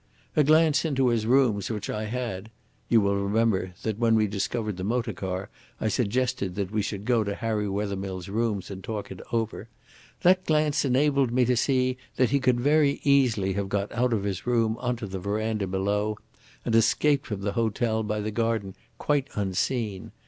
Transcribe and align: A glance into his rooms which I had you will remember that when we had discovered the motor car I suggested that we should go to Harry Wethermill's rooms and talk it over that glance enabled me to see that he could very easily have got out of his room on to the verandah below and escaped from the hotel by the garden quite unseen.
A 0.35 0.43
glance 0.43 0.83
into 0.83 1.09
his 1.09 1.27
rooms 1.27 1.69
which 1.69 1.87
I 1.87 2.05
had 2.05 2.49
you 2.89 2.99
will 3.01 3.15
remember 3.21 3.73
that 3.83 3.99
when 3.99 4.15
we 4.15 4.23
had 4.23 4.31
discovered 4.31 4.77
the 4.77 4.83
motor 4.83 5.13
car 5.13 5.51
I 5.79 5.89
suggested 5.89 6.55
that 6.55 6.71
we 6.71 6.81
should 6.81 7.05
go 7.05 7.23
to 7.23 7.35
Harry 7.35 7.69
Wethermill's 7.69 8.27
rooms 8.27 8.71
and 8.71 8.83
talk 8.83 9.11
it 9.11 9.21
over 9.31 9.69
that 10.23 10.43
glance 10.47 10.83
enabled 10.85 11.31
me 11.31 11.45
to 11.45 11.55
see 11.55 11.97
that 12.15 12.31
he 12.31 12.39
could 12.39 12.59
very 12.59 12.99
easily 13.03 13.53
have 13.53 13.69
got 13.69 13.91
out 13.91 14.11
of 14.11 14.23
his 14.23 14.47
room 14.47 14.75
on 14.79 14.95
to 14.95 15.05
the 15.05 15.19
verandah 15.19 15.67
below 15.67 16.17
and 16.65 16.73
escaped 16.73 17.27
from 17.27 17.41
the 17.41 17.51
hotel 17.51 18.01
by 18.01 18.21
the 18.21 18.31
garden 18.31 18.73
quite 18.97 19.27
unseen. 19.35 20.13